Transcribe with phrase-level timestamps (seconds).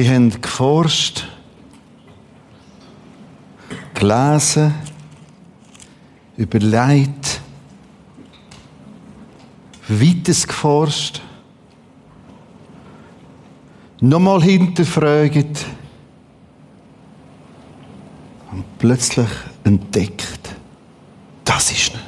[0.00, 1.28] Sie haben geforscht,
[3.92, 4.72] gelesen,
[6.38, 7.42] überlegt,
[9.88, 11.20] weiter geforscht,
[14.00, 15.66] nochmal hinterfragt
[18.52, 19.28] und plötzlich
[19.64, 20.56] entdeckt,
[21.44, 22.04] das ist nicht.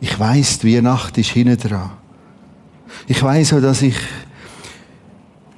[0.00, 2.05] Ich weiß, die Weihnacht ist hinten dran.
[3.06, 3.96] Ich weiß auch, dass ich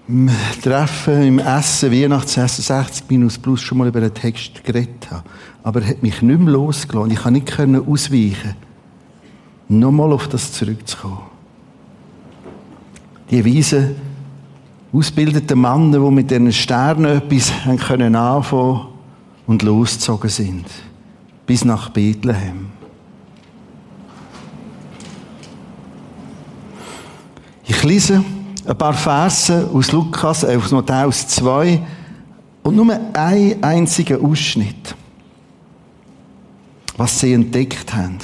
[0.06, 0.30] im
[0.62, 5.24] Treffen, im Essen, Weihnachtsessen 60 minus plus schon mal über den Text geredet habe.
[5.62, 7.10] Aber er hat mich nicht mehr losgelassen.
[7.10, 8.54] Ich konnte nicht ausweichen.
[9.68, 11.20] Nochmal auf das zurückzukommen.
[13.30, 13.96] Die weisen,
[14.92, 18.86] ausgebildeten Männer, die mit diesen Sternen etwas haben können anfangen
[19.46, 20.66] und losgezogen sind.
[21.46, 22.77] Bis nach Bethlehem.
[27.70, 28.24] Ich lese
[28.66, 31.80] ein paar Verse aus Lukas, äh, aus Matthäus 2
[32.62, 34.94] und nur einen einzigen Ausschnitt,
[36.96, 38.18] was sie entdeckt haben.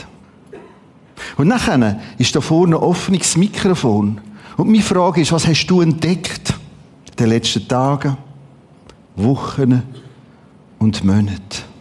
[1.36, 4.18] Und nachher ist da vorne ein offenes Mikrofon.
[4.56, 6.54] Und meine Frage ist, was hast du entdeckt
[7.10, 8.16] in den letzten Tagen,
[9.14, 9.82] Wochen
[10.78, 11.73] und Monaten?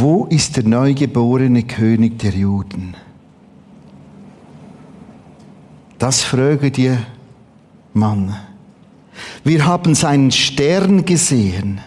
[0.00, 2.94] Wo ist der neugeborene König der Juden?
[5.98, 6.96] Das frage die
[7.92, 8.34] Mann.
[9.44, 11.82] Wir haben seinen Stern gesehen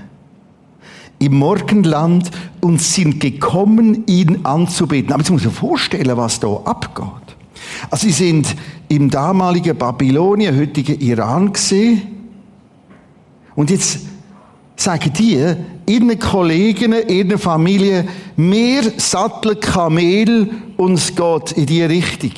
[1.18, 2.30] im Morgenland
[2.62, 5.12] und sind gekommen, ihn anzubeten.
[5.12, 7.36] Aber jetzt muss man vorstellen, was da abgeht.
[7.90, 8.56] Also sie sind
[8.90, 12.04] im damaligen Babylonien, heutigen Iran gesehen.
[13.56, 14.02] Und jetzt
[14.76, 22.34] sagen die, ihren Kollegen, ihren Familie, mehr satteln Kamel und es geht in die Richtung.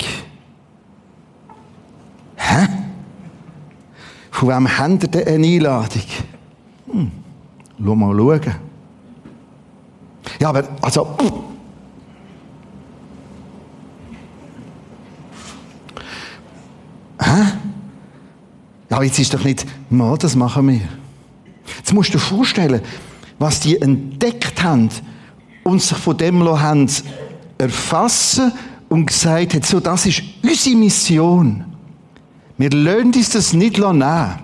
[2.36, 2.68] Hä?
[4.30, 6.02] Von wem haben ihr denn eine Einladung?
[6.90, 7.10] Hm.
[7.82, 8.54] Schau mal schauen.
[10.40, 11.16] Ja, aber, also,
[17.20, 17.52] Hä?
[18.90, 20.80] Ja, jetzt ist doch nicht, mal, das machen wir.
[21.78, 22.80] Jetzt musst du dir vorstellen,
[23.38, 24.90] was die entdeckt haben
[25.64, 26.90] und sich von dem haben
[27.58, 28.52] erfassen
[28.88, 31.64] und gesagt haben, so, das ist unsere Mission.
[32.56, 34.42] Wir lernen uns das nicht nehmen.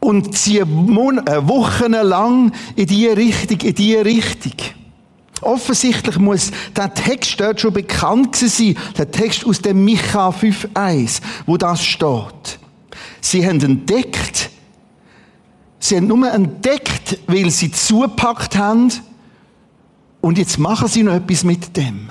[0.00, 4.52] Und ziehen äh, wochenlang in die Richtung, in die Richtung.
[5.42, 11.56] Offensichtlich muss der Text dort schon bekannt sein, der Text aus dem Micha 5,1, wo
[11.56, 12.58] das steht.
[13.20, 14.50] Sie haben entdeckt,
[15.86, 18.90] Sie haben nur entdeckt, weil sie zugepackt haben.
[20.20, 22.10] Und jetzt machen sie noch etwas mit dem.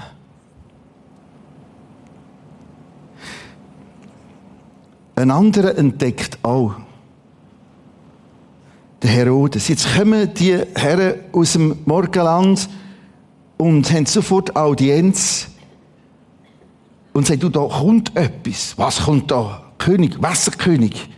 [5.18, 6.76] Ein anderer entdeckt auch.
[9.04, 9.68] Der Herodes.
[9.68, 12.70] Jetzt kommen die Herren aus dem Morgenland
[13.58, 15.50] und haben sofort Audienz
[17.12, 18.78] und sagen, du, da kommt etwas.
[18.78, 19.64] Was kommt da?
[19.78, 21.10] König, Wasserkönig.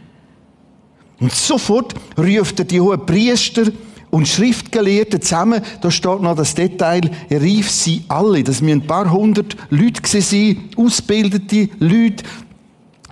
[1.20, 3.64] Und sofort ruft er die hohen Priester
[4.10, 5.62] und Schriftgelehrten zusammen.
[5.82, 8.44] Da steht noch das Detail, er rief sie alle.
[8.44, 12.24] Das müssen ein paar hundert Leute sein, ausgebildete Leute.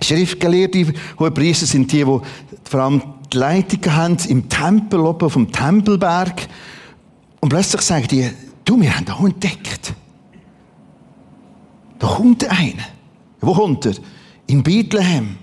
[0.00, 2.20] Schriftgelehrte, hohe Priester sind die, die
[2.64, 3.02] vor allem
[3.32, 6.46] die Leitung haben im Tempel oben dem Tempelberg.
[7.40, 8.30] Und plötzlich sagen die,
[8.64, 9.94] du, wir haben da entdeckt.
[11.98, 12.84] Da kommt einer.
[13.40, 13.94] Wo kommt er?
[14.46, 15.36] In Bethlehem.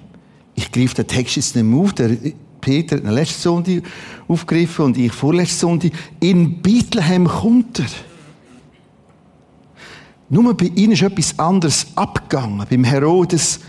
[0.56, 2.16] Ich greife den Text jetzt nicht mehr auf, der
[2.64, 3.82] Peter in der letzten Sonde
[4.28, 5.92] aufgegriffen und ich vorletzte Sonde.
[6.20, 7.86] In Bethlehem kommt er.
[10.30, 12.66] Nur bei ihnen ist etwas anderes abgegangen.
[12.70, 13.60] Beim Herodes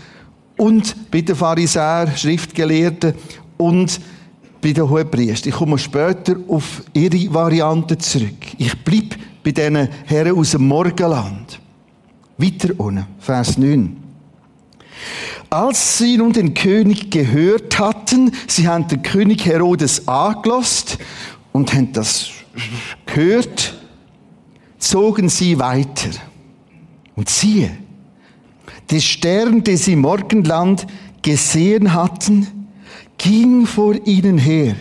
[0.57, 3.13] und bei den Pharisäern, Schriftgelehrten
[3.57, 3.99] und
[4.61, 5.49] bei den Hohepriestern.
[5.49, 8.55] Ich komme später auf ihre Variante zurück.
[8.57, 11.59] Ich bleibe bei diesen Herren aus dem Morgenland.
[12.37, 14.04] Weiter unten, Vers 9.
[15.49, 20.97] Als sie nun den König gehört hatten, sie haben den König Herodes angelost
[21.51, 22.29] und haben das
[23.05, 23.75] gehört,
[24.77, 26.09] zogen sie weiter.
[27.15, 27.77] Und siehe,
[28.89, 30.85] der Stern, den sie im Morgenland
[31.21, 32.67] gesehen hatten,
[33.17, 34.75] ging vor ihnen her,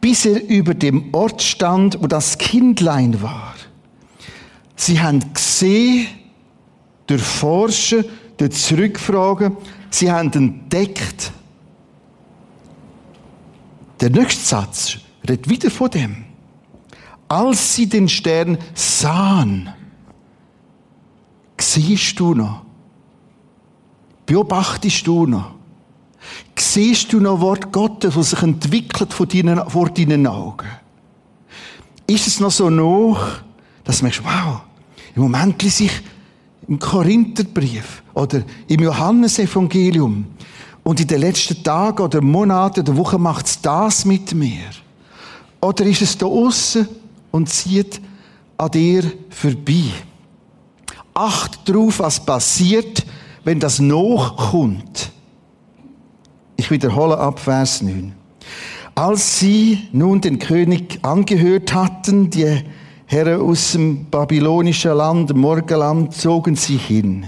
[0.00, 3.54] bis er über dem Ort stand, wo das Kindlein war.
[4.76, 6.06] Sie haben gesehen,
[7.06, 8.04] durchforschen,
[8.38, 9.56] dort zurückfragen.
[9.90, 11.32] Sie haben entdeckt.
[14.00, 14.98] Der nächste Satz
[15.28, 16.24] redet wieder von dem.
[17.28, 19.68] als sie den Stern sahen,
[21.60, 22.62] siehst du noch?
[24.24, 25.52] Beobachtest du noch?
[26.56, 30.66] Siehst du noch Wort Gottes, das sich entwickelt vor deinen, vor deinen Augen?
[32.06, 33.20] Ist es noch so noch,
[33.84, 34.62] dass du merkst, wow,
[35.14, 35.92] im Moment lese ich
[36.68, 40.26] im Korintherbrief oder im Johannesevangelium
[40.84, 44.70] und in den letzten Tagen oder Monaten oder Wochen macht es das mit mir?
[45.60, 46.86] Oder ist es da außen
[47.30, 48.00] und zieht
[48.58, 49.90] an dir vorbei?
[51.14, 53.04] Acht darauf, was passiert,
[53.44, 55.10] wenn das kommt.
[56.56, 58.12] Ich wiederhole ab Vers 9.
[58.94, 62.62] Als sie nun den König angehört hatten, die
[63.10, 67.24] Herren aus dem babylonischen Land, Morgenland, zogen sie hin.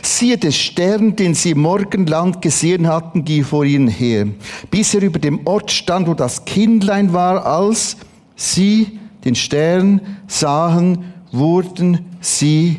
[0.00, 4.28] Siehe, der Stern, den sie im Morgenland gesehen hatten, ging vor ihnen her,
[4.70, 7.96] bis er über dem Ort stand, wo das Kindlein war, als
[8.36, 12.78] sie den Stern sahen, wurden sie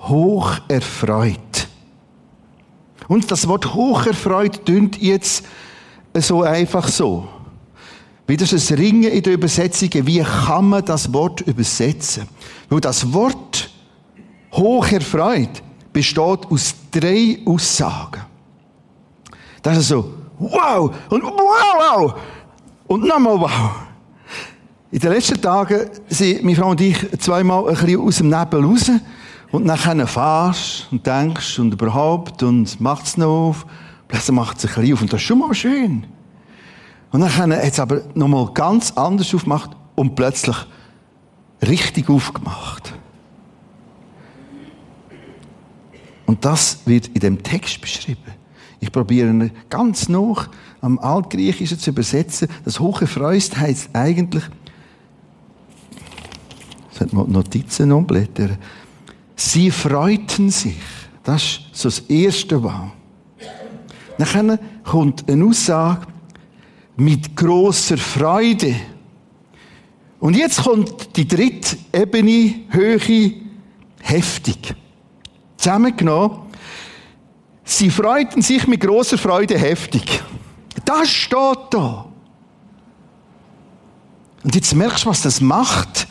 [0.00, 1.68] hoch erfreut.
[3.08, 5.46] Und das Wort hoch erfreut tönt jetzt
[6.12, 7.26] so einfach so.
[8.26, 9.90] Wieder ein Ringen in der Übersetzung.
[9.92, 12.28] Wie kann man das Wort übersetzen?
[12.68, 13.70] Weil das Wort
[14.52, 15.62] hoch erfreut
[15.92, 18.22] besteht aus drei Aussagen.
[19.62, 21.34] Das ist so, wow, und wow,
[21.78, 22.14] wow,
[22.86, 23.70] und nochmal wow.
[24.90, 28.64] In den letzten Tagen sind meine Frau und ich zweimal ein bisschen aus dem Nebel
[28.64, 28.90] raus
[29.52, 33.66] und dann fahrst und denkst und überhaupt und macht es noch auf.
[34.08, 36.06] Plötzlich macht es ein bisschen auf und das ist schon mal schön.
[37.12, 40.56] Und dann hat es aber nochmal ganz anders aufgemacht und plötzlich
[41.62, 42.94] richtig aufgemacht.
[46.26, 48.20] Und das wird in dem Text beschrieben.
[48.80, 50.48] Ich probiere ganz noch
[50.80, 52.48] am Altgriechischen zu übersetzen.
[52.64, 54.44] Das hohe Freust heißt eigentlich,
[56.90, 58.58] ich sollte mal Notizen umblättern.
[59.34, 60.76] Sie freuten sich.
[61.22, 62.92] Das ist so das erste Mal.
[64.18, 66.06] Dann kommt eine Aussage,
[66.96, 68.74] mit großer Freude.
[70.18, 73.32] Und jetzt kommt die dritte Ebene, Höhe,
[74.00, 74.74] heftig.
[75.56, 76.40] Zusammengenommen,
[77.64, 80.22] sie freuten sich mit großer Freude heftig.
[80.84, 82.06] Das steht da.
[84.42, 86.06] Und jetzt merkst du, was das macht,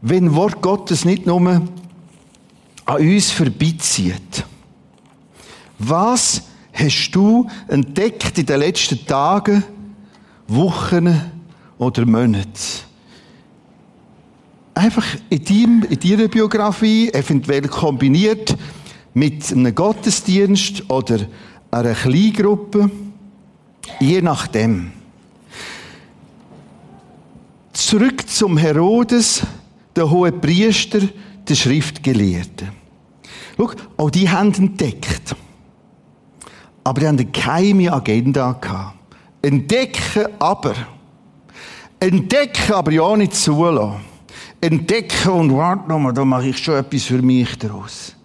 [0.00, 1.68] wenn Wort Gottes nicht nur an
[2.86, 4.44] uns vorbeizieht.
[5.78, 6.42] Was
[6.72, 9.64] hast du entdeckt in den letzten Tagen,
[10.48, 11.20] Wochen
[11.78, 12.50] oder Monaten.
[14.74, 18.56] Einfach in, deinem, in deiner Biografie, eventuell kombiniert
[19.14, 21.20] mit einem Gottesdienst oder
[21.70, 22.90] einer Kleingruppe,
[23.98, 24.92] je nachdem.
[27.72, 29.42] Zurück zum Herodes,
[29.94, 31.00] der hohe Priester,
[31.48, 32.68] der Schriftgelehrte.
[33.56, 35.34] Schau, auch die haben entdeckt.
[36.84, 38.95] Aber die haben keine Agenda gehabt.
[39.46, 40.74] Entdecken aber.
[42.00, 44.00] Entdecken aber ja nicht zulassen.
[44.60, 48.16] Entdecken und warte nochmal, da mache ich schon etwas für mich daraus.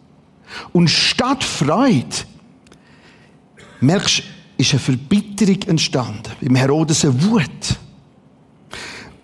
[0.74, 2.08] Und statt Freude,
[3.82, 4.24] merkst
[4.58, 6.32] ist eine Verbitterung entstanden.
[6.42, 7.78] Im Herodes eine Wut.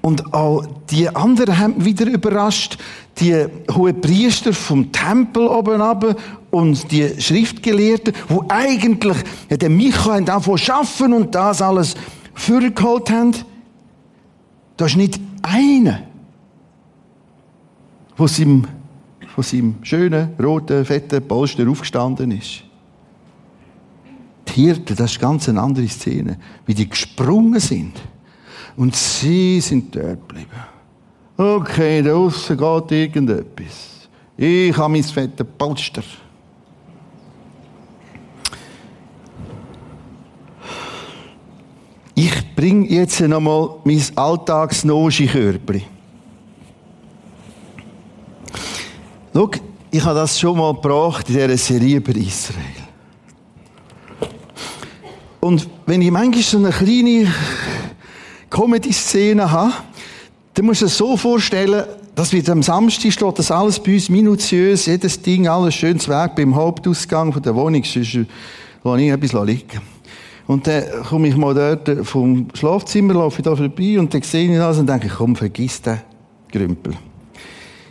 [0.02, 2.78] Und auch die anderen haben wieder überrascht,
[3.20, 6.16] die hohen Priester vom Tempel oben runter
[6.52, 9.18] und die Schriftgelehrten, wo eigentlich
[9.50, 11.96] den Michael davon schaffen und das alles
[12.34, 13.34] vorgeholt haben.
[14.78, 16.04] Da ist nicht einer,
[18.16, 18.68] von seinem,
[19.34, 22.64] von seinem schönen, roten, fetten Polster aufgestanden ist.
[24.48, 27.94] Die Hirten, das ist ganz eine andere Szene, wie die gesprungen sind.
[28.76, 30.77] Und sie sind dort geblieben.
[31.40, 34.10] Okay, da außen geht irgendetwas.
[34.36, 36.02] Ich habe mein fettes Polster.
[42.16, 45.84] Ich bringe jetzt nochmal mein Alltagsnogi-Körbchen.
[49.32, 49.52] Schau,
[49.92, 52.88] ich habe das schon mal gebracht in dieser Serie über Israel.
[55.40, 57.32] Und wenn ich manchmal so eine kleine
[58.50, 59.74] Comedy-Szene habe,
[60.58, 61.84] dann musst du dir so vorstellen,
[62.16, 66.10] dass wir am Samstag steht das alles bei uns minutiös, jedes Ding, alles schön zu
[66.10, 68.18] Weg beim Hauptausgang von der Wohnung, sonst
[68.84, 69.82] lasse ich etwas liegen.
[70.48, 74.58] Und dann komme ich mal dort vom Schlafzimmer, laufe da vorbei und dann sehe ich
[74.58, 76.00] das und denke, komm, vergiss den
[76.52, 76.94] Grümpel.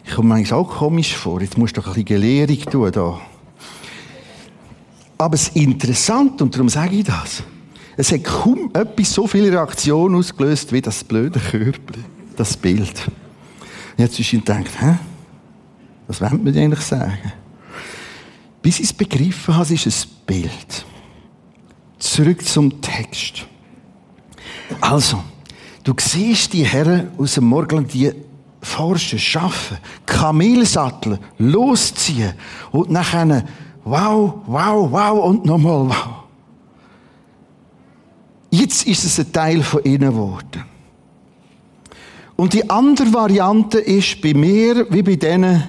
[0.04, 2.90] Ich komme mir eigentlich auch komisch vor, jetzt musst du doch ein bisschen Gelehrung tun
[2.90, 3.20] da.
[5.18, 7.44] Aber es ist interessant und darum sage ich das.
[7.96, 12.00] Es hat kaum etwas so viele Reaktionen ausgelöst wie das blöde Körper,
[12.36, 13.10] das Bild.
[13.96, 14.96] Jetzt ist ich denkt, hä?
[16.06, 17.32] Was wollen wir eigentlich sagen?
[18.62, 20.86] Bis ich es begriffen habe, ist ein Bild.
[21.98, 23.46] Zurück zum Text.
[24.80, 25.22] Also,
[25.82, 28.12] du siehst die Herren aus dem Morgen, die
[28.60, 32.34] forschen, schaffen, Kamelsatteln, losziehen
[32.72, 33.44] und nachher
[33.84, 36.08] wow, wow, wow und nochmal wow.
[38.50, 40.64] Jetzt ist es ein Teil von ihnen geworden.
[42.36, 45.64] Und die andere Variante ist bei mir, wie bei denen,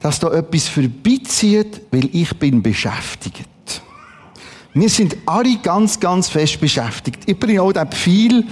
[0.00, 3.48] dass da etwas vorbeizieht, weil ich bin beschäftigt.
[4.74, 7.24] Wir sind alle ganz, ganz fest beschäftigt.
[7.26, 8.44] Ich bin auch der Pfeil,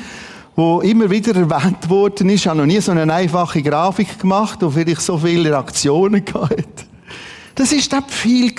[0.55, 2.41] wo immer wieder erwähnt worden ist.
[2.41, 6.87] Ich habe noch nie so eine einfache Grafik gemacht, wo vielleicht so viele Reaktionen gehabt.
[7.55, 8.53] Das ist der Pfeil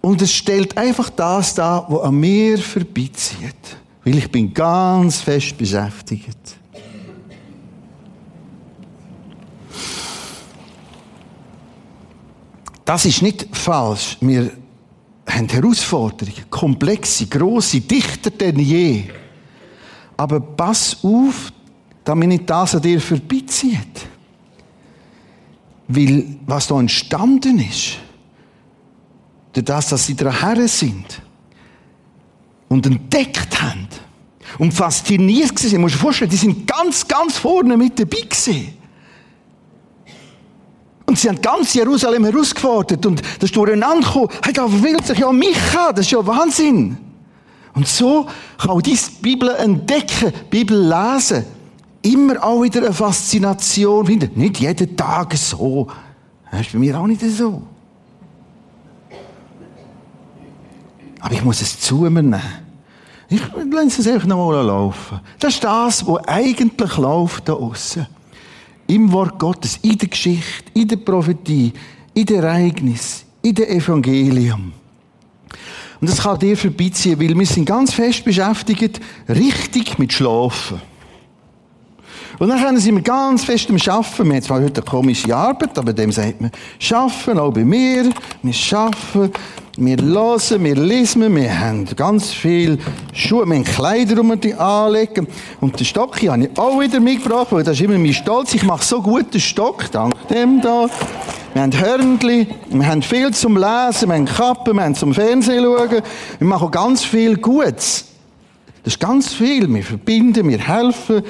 [0.00, 3.79] Und es stellt einfach das dar, was an mir vorbeizieht.
[4.04, 6.56] Weil ich bin ganz fest beschäftigt.
[12.84, 14.16] Das ist nicht falsch.
[14.20, 14.50] Wir
[15.28, 19.04] haben Herausforderungen, komplexe, grosse, dichter denn je.
[20.16, 21.52] Aber pass auf,
[22.02, 24.06] damit nicht das an dir vorbeizieht.
[25.86, 27.98] Weil, was da entstanden ist,
[29.52, 31.22] durch das, dass sie daher sind
[32.70, 33.88] und entdeckt haben
[34.58, 38.74] und fasziniert sind, musst du dir vorstellen, die sind ganz, ganz vorne mit dabei gewesen.
[41.04, 44.28] Und sie haben ganz Jerusalem herausgefordert und das ist durcheinander gekommen.
[44.44, 45.96] Hey, da will sich ja mich haben.
[45.96, 46.96] Das ist ja Wahnsinn.
[47.74, 51.44] Und so kann auch diese Bibel entdecken, Bibel lesen.
[52.02, 54.30] Immer auch wieder eine Faszination finden.
[54.36, 55.88] Nicht jeden Tag so.
[56.50, 57.62] Das ist bei mir auch nicht so.
[61.20, 62.42] Aber ich muss es zu mir nehmen.
[63.28, 65.20] Ich lasse es einfach nochmal laufen.
[65.38, 68.06] Das ist das, was eigentlich läuft da außen
[68.90, 71.72] im Wort Gottes, in der Geschichte, in der Prophetie,
[72.12, 74.72] in den Ereignis, in dem Evangelium.
[76.00, 80.80] Und das kann dir vorbeiziehen, weil wir sind ganz fest beschäftigt, richtig mit Schlafen.
[82.40, 84.24] Und dann sind wir ganz fest am Arbeiten.
[84.26, 88.08] Wir haben zwar heute eine komische Arbeit, aber dem sagt man, Schaffen, auch bei mir.
[88.42, 89.30] Wir schaffen,
[89.76, 92.78] wir hören, wir lesen, wir haben ganz viel
[93.12, 95.28] Schuhe, wir haben Kleider, um die anlegen.
[95.60, 98.54] Und den Stock habe ich auch wieder mitgebracht, weil das ist immer mein Stolz.
[98.54, 100.88] Ich mache so gut den Stock, dank dem da.
[101.52, 105.62] Wir haben Hörnli, wir haben viel zum Lesen, wir haben Kappen, wir haben zum Fernsehen
[105.62, 106.00] schauen.
[106.38, 108.06] Wir machen ganz viel Gutes.
[108.82, 109.70] Das ist ganz viel.
[109.70, 111.22] Wir verbinden, wir helfen.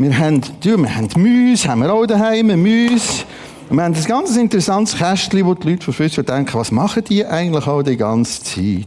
[0.00, 3.24] Wir haben, wir haben Müsse, haben wir auch daheim, Müsse.
[3.68, 7.26] Wir haben ein ganz interessantes Kästchen, wo die Leute von früher denken, was machen die
[7.26, 8.86] eigentlich auch die ganze Zeit?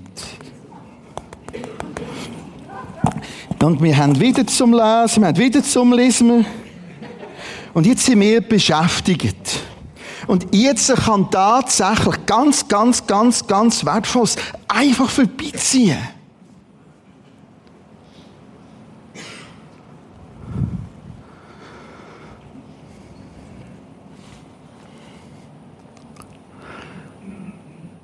[3.62, 6.46] Und wir haben wieder zum Lesen, wir haben wieder zum Lesen.
[7.74, 9.60] Und jetzt sind wir beschäftigt.
[10.28, 14.38] Und jetzt kann tatsächlich ganz, ganz, ganz, ganz wertvolles
[14.70, 15.98] einfach vorbeiziehen.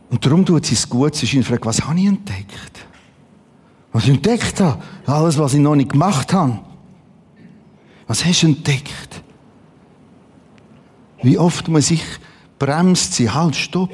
[0.09, 2.85] Und darum tut es gut, sie ist fragt, was habe ich entdeckt?
[3.91, 4.81] Was ich entdeckt habe?
[5.05, 6.59] Alles, was ich noch nicht gemacht habe.
[8.07, 9.21] Was hast du entdeckt?
[11.21, 12.03] Wie oft man sich
[12.59, 13.91] bremst, sie halt, stopp.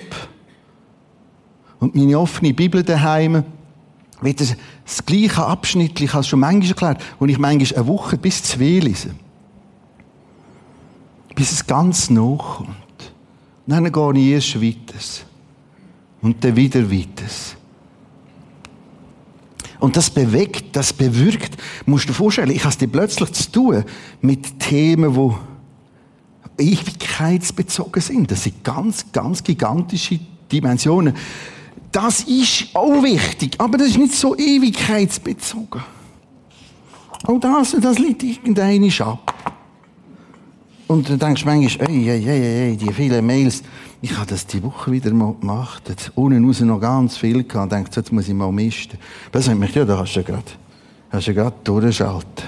[1.79, 3.43] Und meine offene Bibel daheim,
[4.21, 4.55] wird das,
[5.05, 8.79] gleiche Abschnitt, ich habe es schon manchmal erklärt, wo ich manchmal eine Woche bis zwei
[8.79, 9.15] lese.
[11.35, 12.69] Bis es ganz nachkommt.
[13.65, 15.32] Und dann gehe ich erst weiter
[16.23, 17.55] und dann wieder weiteres.
[19.79, 23.83] Und das bewegt, das bewirkt, musst du dir vorstellen, ich habe es plötzlich zu tun
[24.21, 25.37] mit Themen, wo
[26.57, 28.31] ewigkeitsbezogen sind.
[28.31, 30.19] Das sind ganz, ganz gigantische
[30.51, 31.13] Dimensionen.
[31.91, 35.83] Das ist auch wichtig, aber das ist nicht so ewigkeitsbezogen.
[37.25, 39.52] Auch das, das liegt irgendeine ab.
[40.93, 43.63] Und dann denkst du manchmal, ey, ey, ey, ey, die vielen Mails,
[43.99, 45.89] ich habe das die Woche wieder mal gemacht.
[45.89, 47.71] Jetzt unten raus noch ganz viel gehabt.
[47.71, 48.99] Dachte, jetzt muss ich mal misten.
[49.31, 50.43] Das sagt mich, ja, da hast du gerade,
[51.09, 52.45] hast du gerade durchschalten.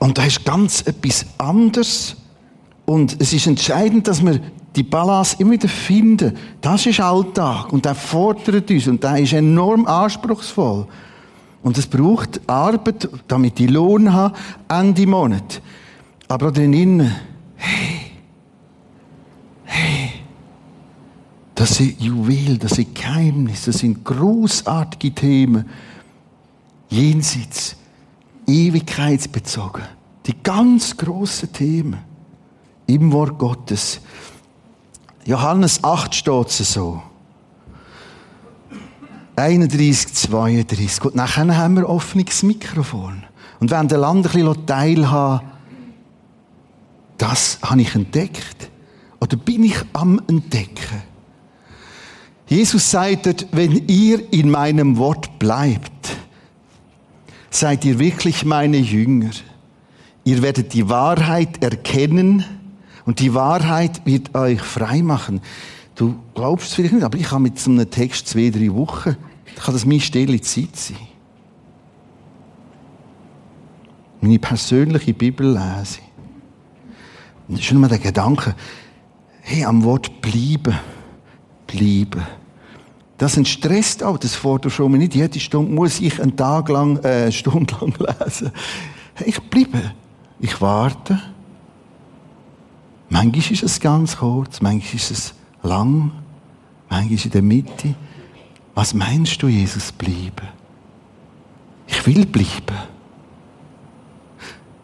[0.00, 2.16] Und da ist ganz etwas anderes.
[2.84, 4.38] Und es ist entscheidend, dass wir
[4.76, 6.36] die Balance immer wieder finden.
[6.60, 7.72] Das ist Alltag.
[7.72, 8.86] Und der fordert uns.
[8.86, 10.86] Und der ist enorm anspruchsvoll.
[11.62, 14.36] Und es braucht Arbeit, damit ich Lohn habe,
[14.68, 15.60] Ende Monat.
[16.28, 17.12] Aber auch drinnen,
[17.56, 18.06] hey,
[19.66, 20.12] Hey,
[21.54, 25.68] das sind Juwel, das sind Geheimnisse, das sind großartige Themen
[26.88, 27.76] jenseits
[28.46, 29.82] ewigkeitsbezogen.
[30.24, 31.98] Die ganz grossen Themen
[32.86, 34.00] im Wort Gottes.
[35.24, 37.02] Johannes 8 steht es so.
[39.36, 41.04] 31, 32.
[41.04, 43.24] Und nachher haben wir offenes Mikrofon.
[43.60, 45.56] Und wenn der Land ein bisschen teilhaben
[47.18, 48.70] das habe ich entdeckt.
[49.20, 51.02] Oder bin ich am Entdecken?
[52.46, 56.16] Jesus sagt wenn ihr in meinem Wort bleibt,
[57.50, 59.30] seid ihr wirklich meine Jünger.
[60.24, 62.44] Ihr werdet die Wahrheit erkennen
[63.04, 65.40] und die Wahrheit wird euch frei machen.
[65.96, 69.16] Du glaubst es vielleicht nicht, aber ich habe mit so einem Text zwei, drei Wochen,
[69.56, 70.96] kann das meine stille Zeit sein.
[74.20, 76.00] Meine persönliche Bibel lese.
[77.48, 78.54] Und schon mal der Gedanke,
[79.40, 80.78] hey, am Wort bleiben,
[81.66, 82.26] bleiben.
[83.16, 85.14] Das entstresst auch, das fordert schon mal nicht.
[85.14, 88.50] Jede Stunde muss ich einen Tag lang, äh, eine Stunde lang lesen.
[89.14, 89.92] Hey, ich bleibe.
[90.40, 91.18] Ich warte.
[93.08, 96.12] Manchmal ist es ganz kurz, manchmal ist es lang,
[96.88, 97.94] manchmal in der Mitte.
[98.74, 100.48] Was meinst du, Jesus, bleiben?
[101.86, 102.78] Ich will bleiben.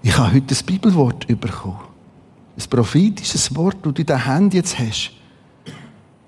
[0.02, 1.78] Ich habe heute das Bibelwort bekommen.
[2.56, 5.12] Ein prophetisches Wort, das du in den Händen jetzt hast.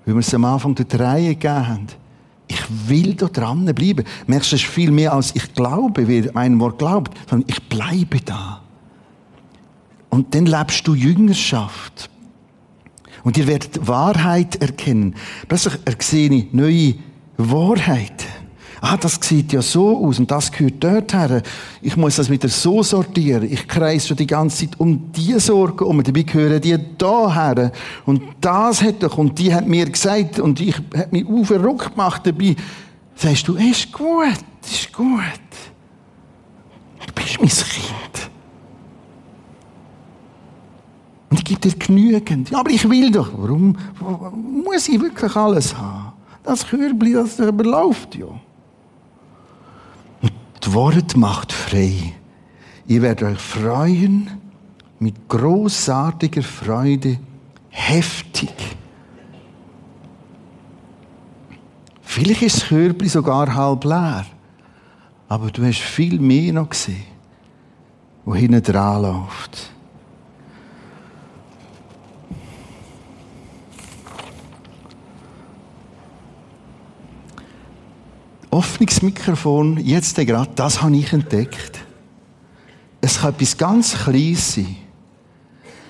[0.05, 1.87] Wie wir es am Anfang der Reihe gegeben haben.
[2.47, 4.05] Ich will da dran bleiben.
[4.27, 7.61] Merkst du, es ist viel mehr als ich glaube, wie mein Wort glaubt, sondern ich
[7.67, 8.61] bleibe da.
[10.09, 12.09] Und dann lebst du Jüngerschaft.
[13.25, 15.15] Und ihr werdet Wahrheit erkennen.
[15.49, 16.93] Plötzlich sehe ich neue
[17.35, 18.45] Wahrheiten
[18.85, 21.41] ah, das sieht ja so aus und das gehört dort her.
[21.81, 23.51] Ich muss das wieder so sortieren.
[23.51, 26.03] Ich kreise schon die ganze Zeit um die Sorgen um.
[26.03, 27.71] Dabei gehören die da her.
[28.05, 31.91] Und das hat doch, und die hat mir gesagt, und ich hat mich auch verrückt
[31.91, 32.55] gemacht dabei.
[33.15, 35.19] Sagst du, ist gut, ist gut.
[37.07, 38.34] Du bist mein Kind.
[41.29, 42.51] Und ich gebe dir genügend.
[42.51, 43.31] Ja, aber ich will doch.
[43.33, 43.75] Warum,
[44.63, 46.13] muss ich wirklich alles haben?
[46.43, 48.27] Das Körbli, das überläuft ja.
[50.59, 52.13] Das Wort macht frei.
[52.87, 54.29] Ihr werdet euch freuen
[54.99, 57.19] mit großartiger Freude,
[57.69, 58.53] heftig.
[62.01, 64.25] Vielleicht ist das Körbchen sogar halb leer,
[65.27, 67.03] aber du hast viel mehr noch gesehen,
[68.23, 69.64] wo hinten dran läuft.
[78.55, 81.79] Offenes Mikrofon, jetzt gerade, das habe ich entdeckt.
[83.01, 84.77] Es kann etwas ganz Kleines sein.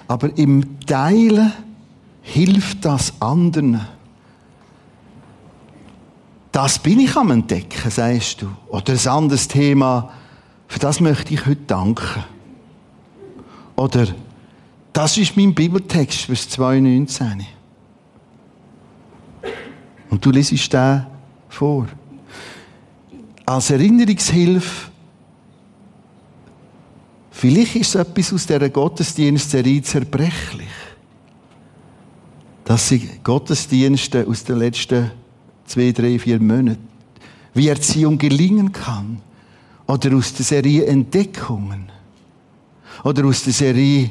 [0.08, 1.54] Aber im Teilen
[2.24, 3.82] hilft das anderen.
[6.52, 8.48] Das bin ich am Entdecken, sagst du.
[8.68, 10.12] Oder ein anderes Thema,
[10.68, 12.24] für das möchte ich heute danken.
[13.76, 14.08] Oder
[14.92, 17.46] das ist mein Bibeltext für 2019.
[20.10, 21.06] Und du liest den
[21.50, 21.88] vor
[23.46, 24.90] als Erinnerungshilfe,
[27.32, 30.68] vielleicht ist etwas aus dieser Gottesdienstserie zerbrechlich.
[32.64, 35.12] Das sind Gottesdienste aus den letzten
[35.66, 36.88] zwei, drei, vier Monaten.
[37.54, 39.22] Wie Erziehung gelingen kann.
[39.88, 41.92] Oder aus der Serie Entdeckungen.
[43.04, 44.10] Oder aus der Serie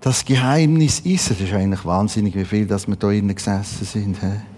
[0.00, 1.30] Das Geheimnis ist.
[1.30, 4.20] Es ist eigentlich wahnsinnig, wie viel, dass wir innen gesessen sind.
[4.22, 4.57] He?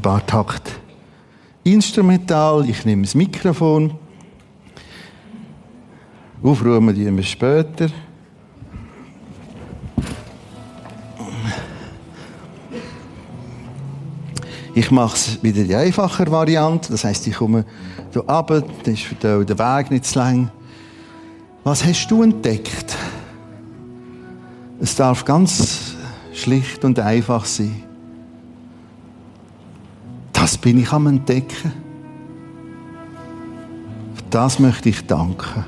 [0.00, 0.80] Paar Takt
[1.62, 2.68] instrumental.
[2.68, 3.92] Ich nehme das Mikrofon.
[6.42, 7.88] Aufrufen die wir später.
[14.74, 16.92] Ich mache es wieder die einfache Variante.
[16.92, 17.64] Das heißt, ich komme
[18.12, 20.50] hier runter, dann ist für der Weg nicht zu lang.
[21.64, 22.96] Was hast du entdeckt?
[24.80, 25.96] Es darf ganz
[26.32, 27.85] schlicht und einfach sein.
[30.46, 31.72] Das bin ich am Entdecken.
[34.14, 35.64] Für das möchte ich danken.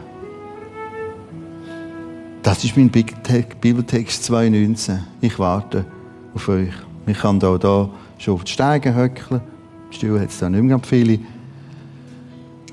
[2.45, 5.01] Das ist mein Bibeltext 2,19.
[5.21, 5.85] Ich warte
[6.33, 6.71] auf euch.
[7.09, 9.41] Ich kann auch hier schon auf die Stege höckeln.
[9.87, 11.19] Im Stuhl hat es da nicht mehr viele.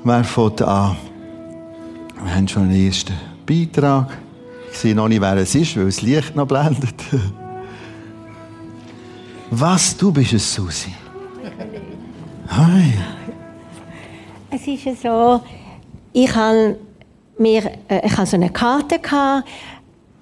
[0.04, 0.98] Wer fängt an?
[2.24, 3.16] Wir haben schon einen ersten
[3.48, 4.16] Beitrag.
[4.72, 7.04] Ich sehe noch nicht, wer es ist, weil das Licht noch blendet.
[9.50, 10.94] Was, du bist es, Susi?
[12.58, 12.94] Hi.
[14.50, 15.42] Es ist so,
[16.14, 16.80] ich habe
[17.38, 19.46] mir, äh, ich habe so eine Karte gehabt,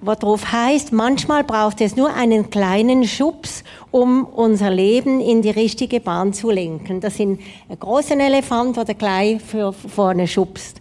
[0.00, 5.50] was darauf heißt, manchmal braucht es nur einen kleinen Schubs, um unser Leben in die
[5.50, 7.00] richtige Bahn zu lenken.
[7.00, 10.80] Das sind ein großer Elefant, der gleich für vorne schubst.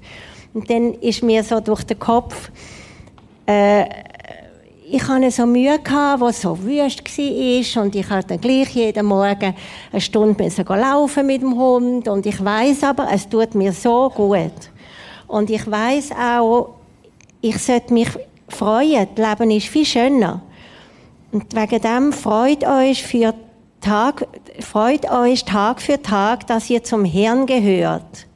[0.55, 2.49] Und dann ist mir so durch den Kopf,
[3.45, 3.85] äh,
[4.95, 5.79] ich hatte so Mühe,
[6.29, 9.55] es so wüst war und ich hatte dann gleich jeden Morgen
[9.91, 14.51] eine Stunde laufen mit dem Hund und ich weiß aber, es tut mir so gut.
[15.27, 16.75] Und ich weiß auch,
[17.41, 18.09] ich sollte mich
[18.47, 19.07] freuen.
[19.15, 20.43] Das Leben ist viel schöner.
[21.31, 23.33] Und wegen dem freut euch für
[23.81, 24.27] Tag,
[24.59, 28.27] freut euch Tag für Tag, dass ihr zum Herrn gehört.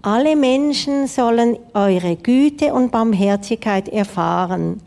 [0.00, 4.80] Alle Menschen sollen eure Güte und Barmherzigkeit erfahren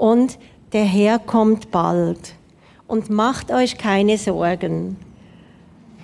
[0.00, 0.38] und
[0.72, 2.34] der Herr kommt bald.
[2.86, 4.96] Und macht euch keine Sorgen.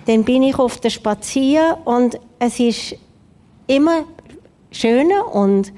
[0.05, 2.95] Dann bin ich auf der Spazier und es ist
[3.65, 4.03] immer
[4.71, 5.73] schöner und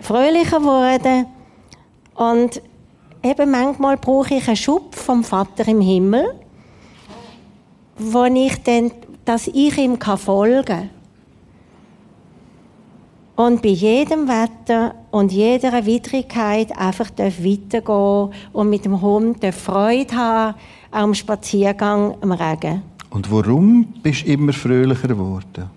[0.00, 1.26] fröhlicher geworden.
[2.16, 2.60] Und
[3.22, 6.34] eben manchmal brauche ich einen Schub vom Vater im Himmel,
[7.96, 8.90] wo ich dann,
[9.24, 10.90] dass ich ihm folgen kann.
[13.36, 20.54] Und bei jedem Wetter und jeder Widrigkeit einfach weitergehen und mit dem Hund Freude haben
[20.90, 22.82] am Spaziergang im Regen.
[23.08, 25.70] Und warum bist du immer fröhlicher geworden?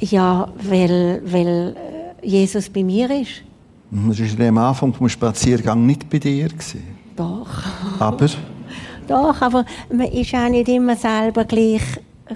[0.00, 1.76] Ja, weil, weil
[2.22, 3.42] äh, Jesus bei mir ist.
[3.90, 6.48] Das war am Anfang des Spaziergangs nicht bei dir.
[7.16, 7.48] Doch.
[7.98, 8.26] Aber?
[9.08, 11.82] Doch, aber man ist auch nicht immer selber gleich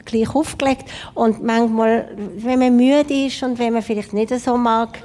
[0.05, 0.91] gleich aufgelegt.
[1.15, 4.99] Und manchmal, wenn man müde ist und wenn man vielleicht nicht so mag,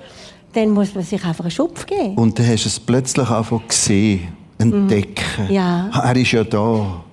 [0.53, 2.15] dann muss man sich einfach einen Schupf geben.
[2.15, 5.45] Und dann hast du es plötzlich einfach gesehen, entdecken.
[5.47, 5.53] Mhm.
[5.53, 5.89] Ja.
[6.03, 7.03] Er ist ja da.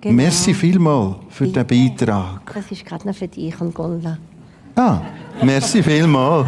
[0.00, 0.14] Genau.
[0.14, 1.64] Merci vielmal für Bitte.
[1.64, 2.52] den Beitrag.
[2.54, 4.16] Das ist gerade noch für dich und Gonda.
[4.76, 5.00] Ah,
[5.42, 6.46] merci vielmal.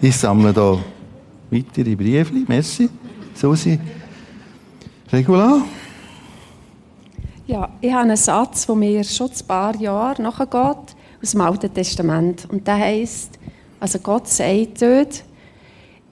[0.00, 0.78] Ich sammle hier
[1.50, 2.32] weitere Briefe.
[2.46, 2.88] Merci.
[3.34, 3.78] Susi.
[5.12, 5.62] Regula.
[7.46, 10.93] Ja, ich habe einen Satz, der mir schon ein paar Jahre nachgeht,
[11.24, 12.46] aus dem Alten Testament.
[12.50, 13.38] Und der heisst,
[13.80, 15.24] also Gott sagt dort,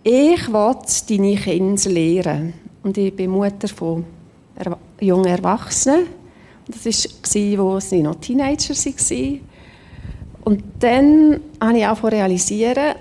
[0.02, 0.76] ich will
[1.08, 2.54] deine Kinder lehren.
[2.82, 4.04] Und ich bin Mutter von
[5.00, 6.06] jungen Erwachsenen.
[6.66, 9.40] Das war, als sie noch Teenager waren.
[10.44, 12.94] Und dann habe ich auch realisieren,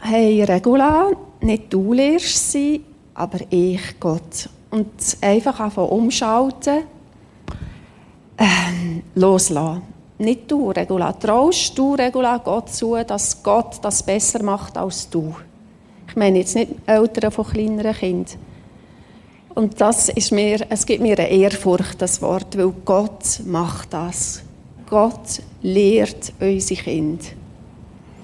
[0.00, 2.82] hey Regula, nicht du lehrst sie,
[3.14, 4.48] aber ich Gott.
[4.70, 4.88] Und
[5.20, 6.84] einfach anfangen umschalten
[8.38, 9.99] ähm, loslassen.
[10.20, 11.14] Nicht du, Regula.
[11.14, 15.34] Traust du, Regula, Gott zu, dass Gott das besser macht als du?
[16.08, 18.38] Ich meine jetzt nicht Eltern von kleineren Kindern.
[19.54, 24.42] Und das ist mir, es gibt mir eine Ehrfurcht, das Wort, weil Gott macht das.
[24.90, 27.24] Gott lehrt unsere Kinder.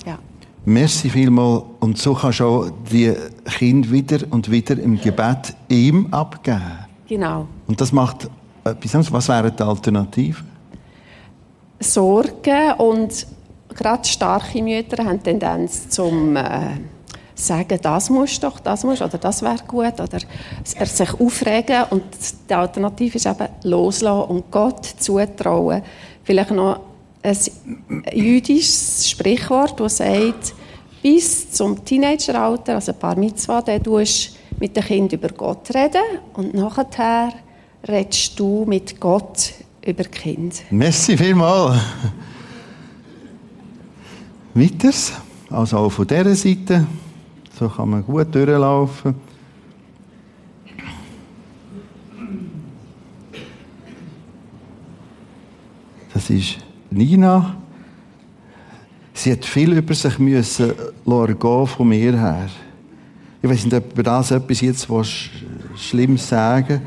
[0.05, 0.19] Ja.
[0.67, 1.63] Merci vielmal.
[1.81, 3.15] Und so kannst du auch die
[3.57, 6.61] Kinder wieder und wieder im Gebet ihm abgeben.
[7.09, 7.47] Genau.
[7.67, 8.29] Und das macht
[8.65, 10.56] Was wären die Alternativen?
[11.81, 13.27] Sorgen und
[13.75, 16.79] gerade starke Mütter haben Tendenz zum äh,
[17.35, 20.19] sagen, das muss doch, das muss oder das wäre gut oder
[20.75, 22.05] er sich aufregen und
[22.49, 25.83] die Alternative ist eben loslassen und Gott zutrauen.
[26.25, 26.81] Vielleicht noch
[27.23, 27.37] ein
[28.13, 30.55] jüdisches Sprichwort, das sagt,
[31.03, 36.03] bis zum Teenageralter, also ein paar Mitzvah, dann tust mit dem Kind über Gott reden
[36.35, 37.33] und nachher
[37.87, 39.53] redest du mit Gott
[39.87, 40.65] über Kind.
[40.71, 41.81] Merci vielmals.
[44.55, 45.13] Weiters,
[45.51, 46.87] also auch von dieser Seite.
[47.59, 49.15] So kann man gut durchlaufen.
[56.13, 56.59] Das ist
[56.91, 57.57] Nina.
[59.13, 60.73] Sie hat viel über sich müssen
[61.35, 62.49] gehen von mir her.
[63.43, 64.89] Ich weiß nicht, ob das etwas jetzt
[65.77, 66.81] Schlimmes sagen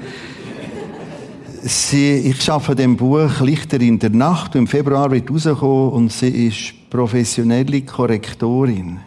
[1.63, 4.55] sie, ich arbeite dem Buch Lichter in der Nacht.
[4.55, 8.99] Im Februar wird rauskommen und sie ist professionelle Korrektorin.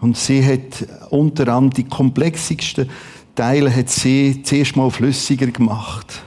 [0.00, 2.88] Und sie hat unter anderem die komplexesten
[3.34, 6.22] Teile hat sie zuerst mal flüssiger gemacht.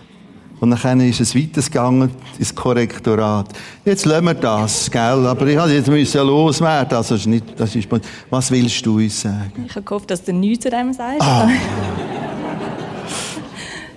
[0.60, 3.50] Und dann ist es weitergegangen ins Korrektorat.
[3.86, 5.28] Jetzt lassen wir das, gell?
[5.28, 6.98] Aber ich musste jetzt loswerden.
[6.98, 7.88] Also, das ist nicht, das ist,
[8.30, 9.66] was willst du uns sagen?
[9.68, 11.22] Ich habe gehofft, dass du nichts zu dem sagst.
[11.22, 11.48] Ah.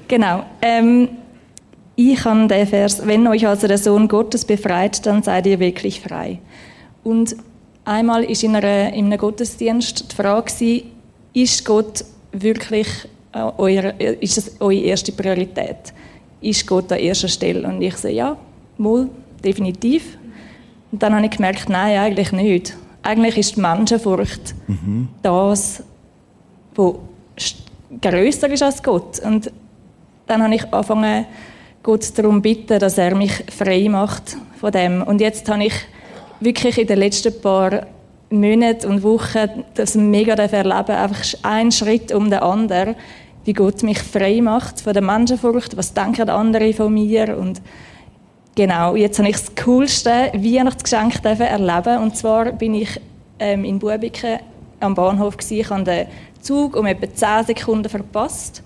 [0.08, 0.44] genau.
[0.60, 1.08] Ähm,
[2.00, 6.00] ich habe den Vers, wenn euch also der Sohn Gottes befreit, dann seid ihr wirklich
[6.00, 6.38] frei.
[7.04, 7.36] Und
[7.84, 10.82] einmal ist in, einer, in einem Gottesdienst die Frage,
[11.34, 12.88] ist Gott wirklich
[13.32, 15.92] äh, euer, ist das eure erste Priorität?
[16.40, 17.68] Ist Gott an erster Stelle?
[17.68, 18.36] Und ich sage, ja,
[18.78, 19.10] wohl,
[19.44, 20.16] definitiv.
[20.90, 22.76] Und dann habe ich gemerkt, nein, eigentlich nicht.
[23.02, 25.08] eigentlich ist die Menschenfurcht mhm.
[25.22, 25.82] das,
[26.74, 26.94] was
[28.00, 29.20] grösser ist als Gott.
[29.20, 29.52] Und
[30.26, 31.26] dann habe ich angefangen,
[31.82, 35.02] Gott darum bitten, dass er mich frei macht von dem.
[35.02, 35.74] Und jetzt habe ich
[36.40, 37.86] wirklich in den letzten paar
[38.30, 42.94] Monaten und Wochen das mega erleben, einfach einen Schritt um den anderen,
[43.44, 47.60] wie Gott mich frei macht von der Menschenfurcht, was denken andere von mir und
[48.54, 53.00] genau, jetzt habe ich das coolste Weihnachtsgeschenk erleben und zwar bin ich
[53.38, 54.38] ähm, in Bubiken
[54.78, 55.60] am Bahnhof gewesen.
[55.60, 56.06] ich habe den
[56.40, 58.62] Zug um etwa 10 Sekunden verpasst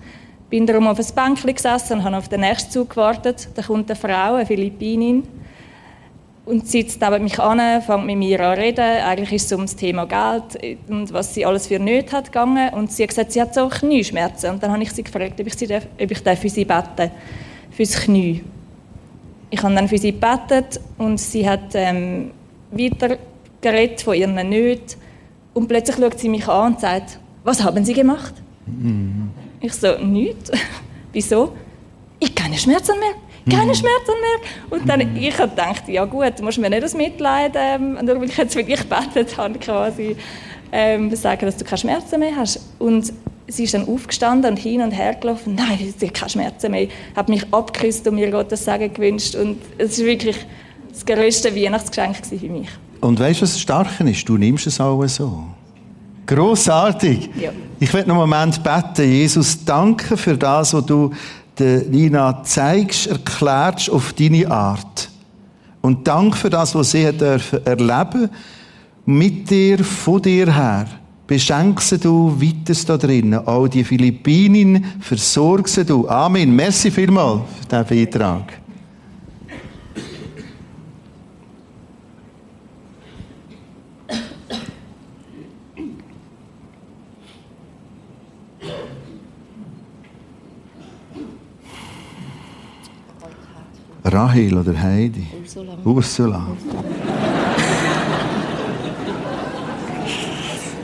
[0.55, 3.49] bin darum auf ein Bänkchen gesessen und habe auf den nächsten Zug gewartet.
[3.55, 5.23] Da kommt eine Frau, eine Philippinin,
[6.45, 8.79] und sitzt neben mich an, fängt mit mir an zu reden.
[8.79, 12.73] Eigentlich ist es um das Thema Geld und was sie alles für Nöte hat gegangen.
[12.73, 14.51] Und sie hat gesagt, sie hat so Knieschmerzen.
[14.51, 17.11] Und dann habe ich sie gefragt, ob ich, sie darf, ob ich für sie beten
[17.71, 18.41] fürs Knie.
[19.49, 22.31] Ich habe dann für sie gebetet und sie hat ähm,
[22.71, 23.17] weiter
[23.59, 25.01] geredet von ihren Nöten.
[25.53, 28.35] Und plötzlich schaut sie mich an und sagt, was haben Sie gemacht?
[28.67, 29.31] Mhm.
[29.61, 30.51] Ich so, nichts.
[31.13, 31.53] Wieso?
[32.19, 33.15] Ich keine Schmerzen mehr.
[33.49, 33.75] Keine mhm.
[33.75, 34.77] Schmerzen mehr.
[34.77, 35.17] Und dann, mhm.
[35.17, 38.37] ich habe gedacht, ja gut, du musst mir nicht das Mitleid, ähm, nur weil ich
[38.37, 40.15] jetzt wirklich gebetet habe, quasi,
[40.71, 42.59] ähm, sagen, dass du keine Schmerzen mehr hast.
[42.79, 43.13] Und
[43.47, 45.55] sie ist dann aufgestanden und hin und her gelaufen.
[45.55, 46.87] Nein, sie hat keine Schmerzen mehr.
[47.15, 49.35] Hat mich abgeküsst und mir Gottes Segen gewünscht.
[49.35, 50.37] Und es war wirklich
[50.91, 52.69] das größte Weihnachtsgeschenk für mich.
[53.01, 54.27] Und weißt du, was das Starke ist?
[54.27, 55.43] Du nimmst es auch so.
[56.25, 57.29] Grossartig.
[57.39, 57.51] Ja.
[57.79, 59.11] Ich werde noch einen Moment beten.
[59.11, 61.11] Jesus, danke für das, was du
[61.57, 65.09] der Nina zeigst, erklärst auf deine Art.
[65.81, 68.29] Und danke für das, was sie dürfen erleben
[69.05, 70.87] mit dir, von dir her.
[71.27, 73.47] Beschenkst du weiter da drinnen.
[73.47, 76.07] Auch die Philippinen versorgst du.
[76.07, 76.55] Amen.
[76.55, 78.64] Merci vielmals für diesen Beitrag.
[94.15, 95.25] Rahel oder Heidi?
[95.41, 95.77] Ursula.
[95.83, 96.47] Ursula.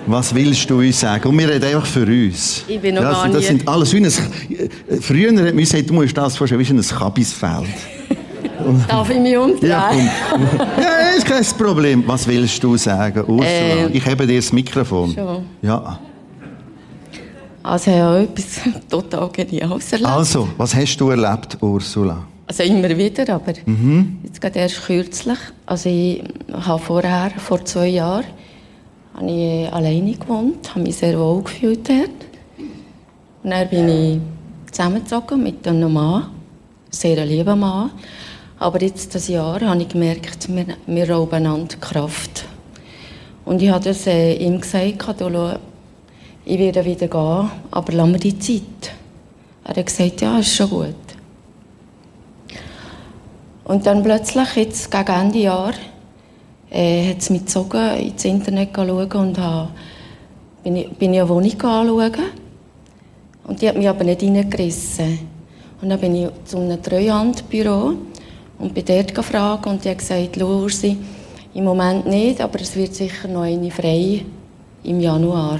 [0.05, 1.29] Was willst du uns sagen?
[1.29, 2.65] Und wir reden einfach für uns.
[2.67, 3.37] Ich bin noch das, gar nicht.
[3.37, 6.81] Das sind alles wie ein, früher hat man gesagt, du musst das vorstellen, wie ein
[6.81, 7.69] Kabisfeld.
[8.89, 9.69] Darf ich mich umdrehen?
[9.69, 12.03] Ja, ja, ist kein Problem.
[12.05, 13.45] Was willst du sagen, Ursula?
[13.45, 15.13] Äh, ich habe dir das Mikrofon.
[15.13, 15.45] Schon.
[15.61, 15.99] Ja.
[17.63, 20.09] Also, ich habe etwas total Geniales erlebt.
[20.09, 22.27] Also, was hast du erlebt, Ursula?
[22.51, 24.17] Also immer wieder, aber mhm.
[24.25, 25.37] jetzt gerade erst kürzlich.
[25.65, 28.25] Also ich habe vorher, vor zwei Jahren,
[29.13, 32.09] habe ich alleine gewohnt, habe mich sehr wohl gefühlt dort.
[33.41, 34.19] Und dann bin ich
[34.69, 36.25] zusammengezogen mit einem Mann,
[36.89, 37.91] sehr lieben Mann.
[38.59, 42.43] Aber jetzt, das Jahr, habe ich gemerkt, wir, wir rauben einander Kraft.
[43.45, 45.05] Und ich habe das äh, ihm gesagt,
[46.43, 48.91] ich werde wieder gehen, aber lass mir die Zeit.
[49.63, 50.95] Er hat gesagt, ja, ist schon gut.
[53.63, 55.73] Und dann plötzlich, jetzt gegen Ende Jahr,
[56.69, 59.69] äh, hat es mich gezogen, ins Internet schauen und habe,
[60.63, 62.13] bin, ich, bin ich eine Wohnung anschauen.
[63.43, 65.19] Und die hat mich aber nicht reingerissen.
[65.81, 67.93] Und dann bin ich zu einem Treuhandbüro
[68.59, 70.97] und bin dort gefragt und die hat gesagt, Lursi,
[71.53, 74.23] im Moment nicht, aber es wird sicher noch eine frei
[74.83, 75.59] im Januar.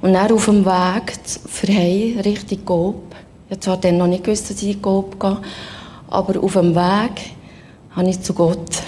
[0.00, 1.12] Und dann auf dem Weg
[1.46, 3.14] für Hei, Richtung Coop,
[3.48, 5.38] ich habe zwar dann noch nicht gewusst, dass ich in Coop gehe,
[6.12, 7.32] aber auf dem Weg
[7.92, 8.82] habe ich zu Gott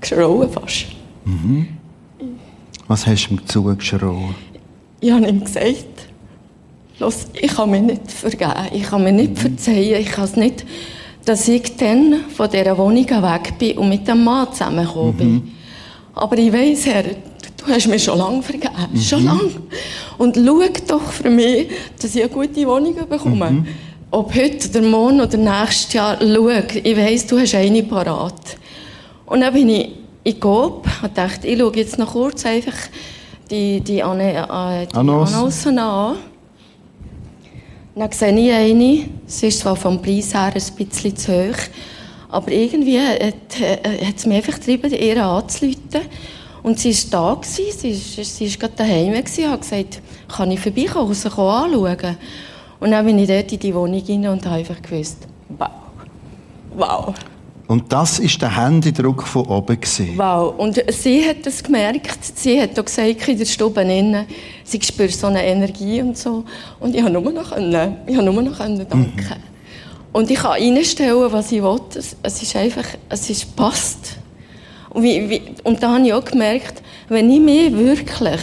[0.00, 0.86] geschrauen fast.
[1.24, 1.68] Mhm.
[2.88, 4.34] Was hast du ihm zugeschrauen?
[5.00, 5.86] Ich habe ihm gesagt,
[6.98, 9.36] Los, ich kann mir nicht vergeben, ich kann mir nicht mhm.
[9.36, 10.64] verzeihen, ich kann es nicht,
[11.24, 15.16] dass ich dann von dieser Wohnung weg bin und mit dem Mann zusammengekommen mhm.
[15.16, 15.52] bin.
[16.14, 19.00] Aber ich weiss, Herr, du hast mir schon lange vergeben, mhm.
[19.00, 19.50] schon lange.
[20.18, 21.68] Und schau doch für mich,
[22.00, 23.50] dass ich eine gute Wohnung bekomme.
[23.50, 23.66] Mhm
[24.14, 28.56] ob heute oder morgen oder nächstes Jahr, schau, ich weiss, du hast eine parat.
[29.26, 29.90] Und dann bin ich
[30.22, 32.76] in Coop und dachte, ich schaue jetzt noch kurz einfach
[33.50, 36.16] die, die, Anne, äh, die Annonce an.
[37.96, 41.58] Dann sehe ich eine, sie ist zwar vom Preis her ein bisschen zu hoch,
[42.28, 46.02] aber irgendwie hat, äh, hat es mich einfach getrieben, ihr anzuleiten.
[46.62, 50.50] Und sie war da, gewesen, sie war, sie war gerade daheim und hat gesagt, kann
[50.52, 52.16] ich vorbeikommen, sie anschauen.
[52.84, 55.16] Und dann bin ich dort in die Wohnung rein und habe einfach gewusst,
[55.56, 55.70] wow,
[56.76, 57.14] wow.
[57.66, 60.10] Und das ist der Händedruck von oben gewesen.
[60.18, 60.54] Wow.
[60.58, 62.18] Und sie hat das gemerkt.
[62.22, 64.26] Sie hat auch gesagt, in der Stube innen,
[64.64, 66.44] sie spürt so eine Energie und so.
[66.78, 69.14] Und ich habe nur noch können, ich nur noch können danken.
[69.16, 70.12] Mhm.
[70.12, 71.80] Und ich kann einstellen, was ich will.
[72.22, 74.18] Es, ist einfach, es ist passt.
[74.90, 78.40] Und, wie, wie, und da habe ich auch gemerkt, wenn ich mich wirklich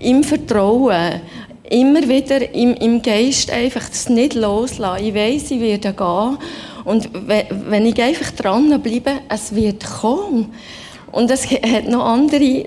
[0.00, 1.20] im Vertrauen
[1.70, 5.04] immer wieder im, im Geist einfach das nicht loslasse.
[5.04, 6.38] Ich weiss, ich werde gehen.
[6.84, 10.52] Und wenn ich einfach dranbleibe, es wird kommen.
[11.12, 12.64] Und es hat noch andere,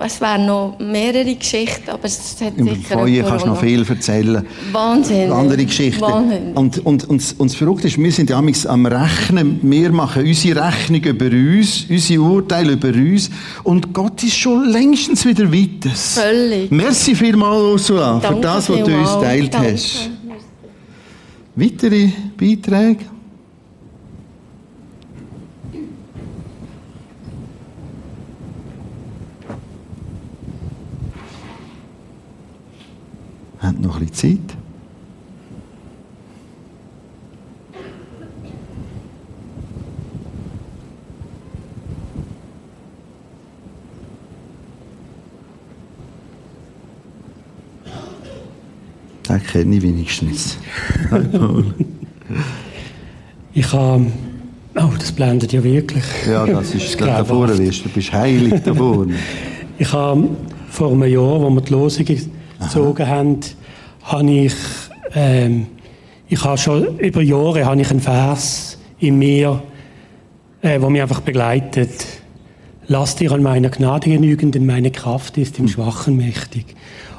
[0.00, 3.06] es wären noch mehrere Geschichten, aber es hat Im sicher...
[3.06, 4.44] Im kannst du noch viel erzählen.
[4.72, 5.30] Wahnsinn.
[5.30, 6.00] Andere Geschichten.
[6.00, 6.52] Wahnsinn.
[6.54, 10.66] Und, und, und, und das Verrückte ist, wir sind ja am Rechnen, wir machen unsere
[10.66, 13.30] Rechnung über uns, unsere Urteile über uns
[13.62, 15.90] und Gott ist schon längstens wieder weiter.
[15.94, 16.70] Völlig.
[16.70, 20.10] Merci vielmals, Ursula, Danke für das, was du uns geteilt hast.
[21.54, 23.13] Weitere Beiträge?
[33.66, 34.56] Haben noch ein bisschen Zeit.
[49.28, 50.58] Den kenne ich wenigstens.
[53.54, 54.06] ich habe.
[54.76, 56.04] Oh, das blendet ja wirklich.
[56.26, 59.14] Ja, das ist gerade da vorne, du bist heilig da vorne.
[59.78, 60.28] ich habe
[60.68, 62.06] vor einem Jahr, wo wir die Losung
[62.64, 63.40] gezogen haben,
[64.02, 64.54] habe ich,
[65.14, 65.66] ähm,
[66.28, 69.62] ich habe schon über Jahre habe ich einen Vers in mir,
[70.62, 72.06] äh, wo mich einfach begleitet.
[72.86, 76.74] Lass dir an meiner Gnade genügen, denn meine Kraft ist im Schwachen mächtig.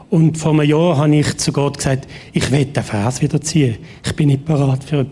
[0.10, 3.77] Und vor einem Jahr habe ich zu Gott gesagt, ich will den Vers wieder ziehen.
[4.05, 5.05] Ich bin nicht bereit für,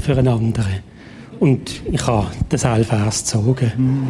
[0.00, 0.80] für einen anderen.
[1.38, 3.72] Und ich habe den Vers gezogen.
[3.76, 4.08] Mhm.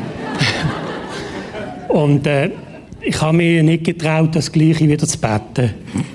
[1.89, 2.51] Und äh,
[3.03, 5.75] ich habe mir nicht getraut, das Gleiche wieder zu beten.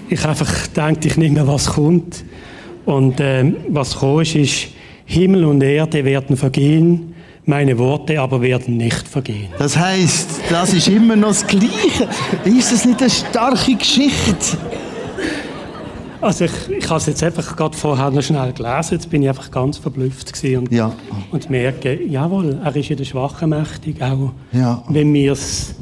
[0.10, 2.24] Ich einfach gedacht, ich nehme, was kommt.
[2.86, 4.68] Und äh, was kommt, ist, ist,
[5.06, 7.14] Himmel und Erde werden vergehen,
[7.46, 9.50] meine Worte aber werden nicht vergehen.
[9.60, 12.08] Das heißt, das ist immer noch das Gleiche.
[12.44, 14.58] Ist das nicht eine starke Geschichte?
[16.22, 19.30] Also ich, ich habe es jetzt einfach gerade vorher noch schnell gelesen, jetzt bin ich
[19.30, 20.92] einfach ganz verblüfft und, ja.
[21.32, 24.84] und merke, jawohl, er ist in der Schwachen mächtig, auch ja.
[24.90, 25.76] wenn wir es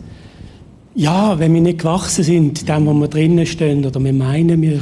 [0.96, 4.82] ja, wenn wir nicht gewachsen sind, dem, wo wir drinnen stehen, oder wir meinen, wir,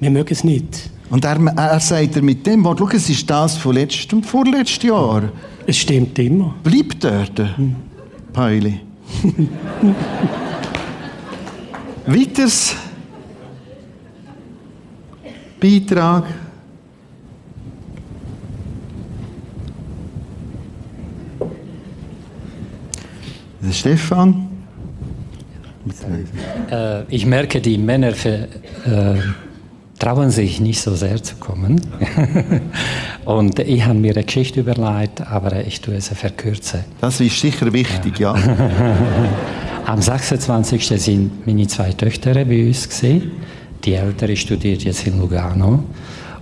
[0.00, 0.90] wir mögen es nicht.
[1.10, 4.24] Und er, er sagt er mit dem Wort, schau, es ist das von letztem und
[4.24, 5.24] vorletztem Jahr.
[5.66, 6.54] Es stimmt immer.
[6.62, 7.76] Bleibt dort, hm.
[8.32, 8.80] Pauli.
[12.06, 12.74] Weiters
[15.60, 16.24] Beitrag.
[23.60, 24.51] Der Stefan.
[26.70, 28.46] Äh, ich merke, die Männer äh,
[29.98, 31.80] trauen sich nicht so sehr zu kommen.
[33.24, 36.80] und ich habe mir eine Geschichte überlegt, aber ich tue es verkürzen.
[37.00, 38.36] Das ist sicher wichtig, ja.
[38.36, 38.56] ja.
[39.86, 40.86] Am 26.
[41.00, 43.32] sind meine zwei Töchter bei uns gesehen.
[43.84, 45.84] Die ältere studiert jetzt in Lugano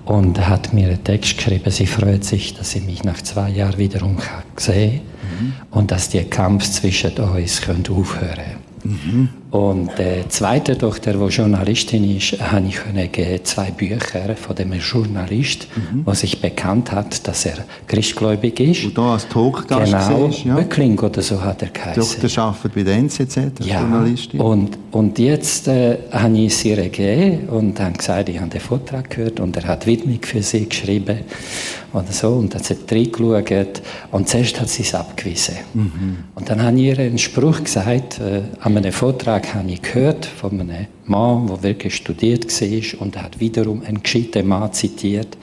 [0.04, 1.70] und hat mir einen Text geschrieben.
[1.70, 4.16] Sie freut sich, dass sie mich nach zwei Jahren wiederum
[4.54, 5.00] gesehen
[5.38, 5.52] mhm.
[5.70, 9.39] und dass der Kampf zwischen uns aufhören könnte.
[9.50, 16.04] Und die zweite Tochter, die Journalistin ist, habe ich zwei Bücher von dem Journalist, mhm.
[16.04, 18.84] der sich bekannt hat, dass er christgläubig ist.
[18.84, 20.54] Und da als Talkgast Genau, siehst, ja.
[20.54, 22.22] Böckling oder so hat er geheißen.
[22.22, 23.80] Doktor arbeitet bei der NZZ als ja.
[23.80, 24.40] Journalistin.
[24.40, 29.10] Und, und jetzt äh, habe ich sie gegeben und habe gesagt, ich habe den Vortrag
[29.10, 31.20] gehört und er hat Widmung für sie geschrieben
[31.92, 32.28] oder so.
[32.28, 33.82] Und dann hat sie reingeschaut
[34.12, 35.56] und zuerst hat sie es abgewiesen.
[35.74, 36.18] Mhm.
[36.34, 40.26] Und dann habe ich ihr einen Spruch gesagt, äh, an einem Vortrag habe ich gehört
[40.26, 45.36] von einem Mann, der wirklich studiert war und hat wiederum einen gescheiten Mann zitiert.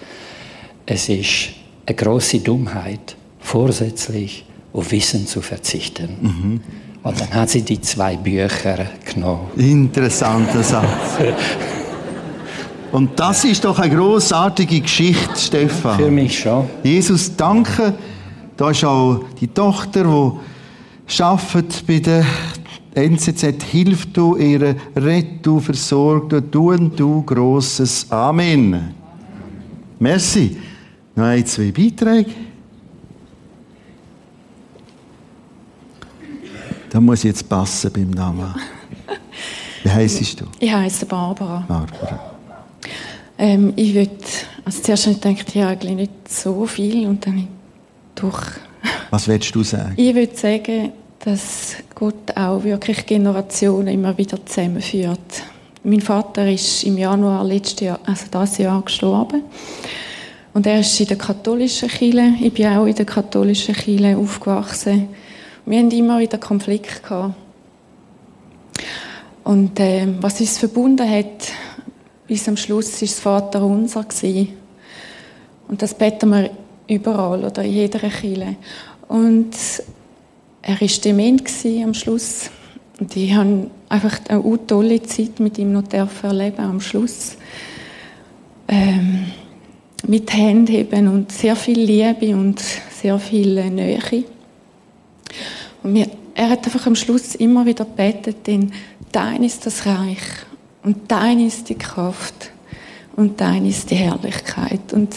[0.86, 1.50] Es ist
[1.86, 6.10] eine große Dummheit, vorsätzlich auf Wissen zu verzichten.
[6.22, 6.62] Mhm.
[7.04, 9.48] Und dann hat sie die zwei Bücher genommen.
[9.56, 11.18] Interessanter Satz.
[12.92, 15.98] Und das ist doch eine großartige Geschichte, Stefan.
[15.98, 16.70] Für mich schon.
[16.84, 17.94] Jesus, danke.
[18.56, 22.26] Da ist auch die Tochter, die arbeitet bei der
[22.98, 23.64] NZZ.
[23.64, 28.12] Hilf du ihr, rett du, versorg du, tun du Grosses.
[28.12, 28.94] Amen.
[30.00, 30.58] Merci.
[31.16, 32.32] Noch ein, zwei Beiträge.
[36.90, 38.54] Da muss ich jetzt passen beim Namen.
[39.84, 40.46] Wie heisst du?
[40.60, 41.64] Ich heiße Barbara.
[41.68, 42.34] Barbara.
[43.38, 44.12] Ähm, ich würde,
[44.66, 47.48] also zuerst habe ich gedacht, ja, eigentlich nicht so viel und dann
[48.16, 48.42] durch.
[49.12, 49.94] Was willst du sagen?
[49.96, 50.92] Ich würde sagen,
[51.28, 55.44] dass Gott auch wirklich Generationen immer wieder zusammenführt.
[55.84, 59.44] Mein Vater ist im Januar letztes Jahr, also das Jahr gestorben.
[60.54, 62.34] Und er ist in der katholischen Kirche.
[62.40, 65.10] Ich bin auch in der katholischen Kirche aufgewachsen.
[65.66, 67.36] wir haben immer wieder Konflikte gehabt.
[69.44, 71.52] Und äh, was uns verbunden hat,
[72.26, 74.06] bis am Schluss war das Vater unser.
[74.06, 74.54] Gewesen.
[75.68, 76.52] Und das beten wir
[76.88, 78.56] überall oder in jeder Kirche.
[79.10, 79.54] Und
[80.68, 81.44] er war dement
[81.82, 82.50] am Schluss.
[83.00, 87.38] Und ich habe einfach eine tolle Zeit mit ihm noch erleben am Schluss.
[88.68, 89.28] Ähm,
[90.08, 92.62] mit Händen und sehr viel Liebe und
[93.02, 94.26] sehr viel Nähe.
[95.84, 98.74] Und wir, er hat einfach am Schluss immer wieder gebetet, denn
[99.14, 100.20] dein ist das Reich
[100.84, 102.52] und dein ist die Kraft
[103.16, 104.92] und dein ist die Herrlichkeit.
[104.92, 105.16] Und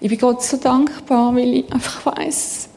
[0.00, 2.68] ich bin Gott so dankbar, weil ich einfach weiß,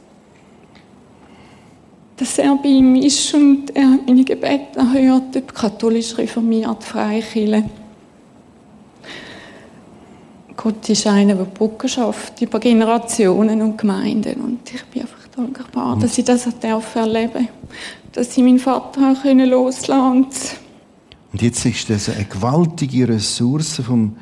[2.18, 7.70] dass er bei ihm ist und er meine Gebete erhört, ob katholisch, reformiert, Freikirche.
[10.56, 14.42] Gott ist einer, der Brücken schafft über Generationen und Gemeinden.
[14.42, 17.48] Und ich bin einfach dankbar, dass ich das erleben darf.
[18.14, 20.38] Dass ich meinen Vater loslassen konnte.
[21.34, 24.16] Und jetzt ist das eine gewaltige Ressource vom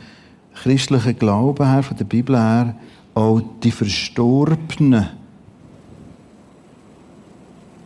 [0.56, 2.76] christlichen Glauben her, von der Bibel her,
[3.14, 5.10] auch die Verstorbenen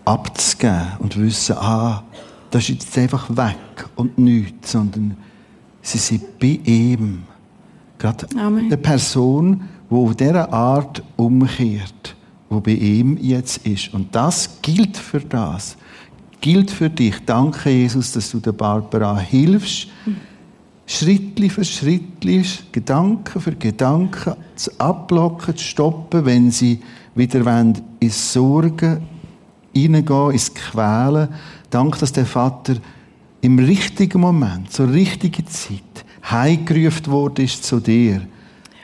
[0.07, 2.03] abzugeben und wissen, ah,
[2.49, 5.17] das ist jetzt einfach weg und nichts, sondern
[5.81, 7.23] sie sind bei ihm.
[7.99, 8.65] Gerade Amen.
[8.65, 12.15] eine Person, die auf dieser Art umkehrt,
[12.49, 13.93] wo bei ihm jetzt ist.
[13.93, 15.75] Und das gilt für das.
[16.39, 17.15] Gilt für dich.
[17.25, 20.17] Danke, Jesus, dass du der Barbara hilfst, mhm.
[20.85, 26.79] Schrittli für Schrittli, Gedanken für Gedanken zu abblocken, zu stoppen, wenn sie
[27.13, 29.16] wieder wollen, ins Sorgen
[29.81, 31.29] hineingehen, ins Quälen.
[31.69, 32.75] Danke, dass der Vater
[33.41, 38.21] im richtigen Moment, zur richtigen Zeit, heimgerufen worden zu dir.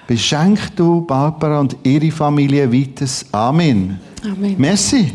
[0.07, 3.05] Beschenk du Barbara und ihre Familie weiter.
[3.31, 3.99] Amen.
[4.23, 4.55] Amen.
[4.57, 5.11] Merci.